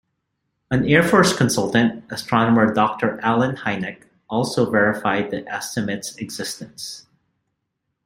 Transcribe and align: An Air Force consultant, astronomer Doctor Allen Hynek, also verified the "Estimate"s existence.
An 0.71 0.83
Air 0.89 1.03
Force 1.07 1.37
consultant, 1.37 2.03
astronomer 2.11 2.73
Doctor 2.73 3.19
Allen 3.21 3.55
Hynek, 3.55 4.05
also 4.31 4.67
verified 4.67 5.29
the 5.29 5.47
"Estimate"s 5.47 6.15
existence. 6.15 7.05